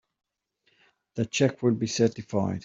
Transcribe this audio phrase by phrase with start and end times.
[1.13, 2.59] The check will be certified.